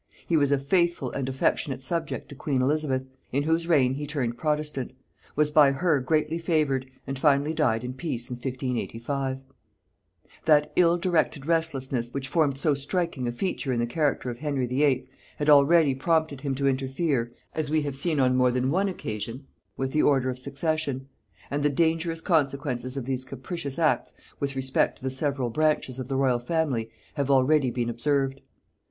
He 0.25 0.35
was 0.35 0.51
a 0.51 0.57
faithful 0.57 1.11
and 1.11 1.29
affectionate 1.29 1.79
subject 1.83 2.27
to 2.29 2.33
queen 2.35 2.63
Elizabeth, 2.63 3.05
in 3.31 3.43
whose 3.43 3.67
reign 3.67 3.93
he 3.93 4.07
turned 4.07 4.35
protestant; 4.35 4.93
was 5.35 5.51
by 5.51 5.71
her 5.73 5.99
greatly 5.99 6.39
favored, 6.39 6.89
and 7.05 7.19
finally 7.19 7.53
died 7.53 7.83
in 7.83 7.93
peace 7.93 8.27
in 8.27 8.37
1585. 8.37 9.37
That 10.45 10.71
ill 10.75 10.97
directed 10.97 11.45
restlessness 11.45 12.15
which 12.15 12.27
formed 12.27 12.57
so 12.57 12.73
striking 12.73 13.27
a 13.27 13.31
feature 13.31 13.71
in 13.71 13.77
the 13.79 13.85
character 13.85 14.31
of 14.31 14.39
Henry 14.39 14.65
VIII. 14.65 15.07
had 15.37 15.51
already 15.51 15.93
prompted 15.93 16.41
him 16.41 16.55
to 16.55 16.67
interfere, 16.67 17.31
as 17.53 17.69
we 17.69 17.83
have 17.83 17.95
seen, 17.95 18.19
on 18.19 18.35
more 18.35 18.51
than 18.51 18.71
one 18.71 18.89
occasion, 18.89 19.45
with 19.77 19.91
the 19.91 20.01
order 20.01 20.31
of 20.31 20.39
succession; 20.39 21.09
and 21.51 21.61
the 21.61 21.69
dangerous 21.69 22.21
consequences 22.21 22.97
of 22.97 23.05
these 23.05 23.23
capricious 23.23 23.77
acts 23.77 24.15
with 24.39 24.55
respect 24.55 24.97
to 24.97 25.03
the 25.03 25.11
several 25.11 25.51
branches 25.51 25.99
of 25.99 26.07
the 26.07 26.17
royal 26.17 26.39
family 26.39 26.89
have 27.13 27.29
already 27.29 27.69
been 27.69 27.87
observed. 27.87 28.41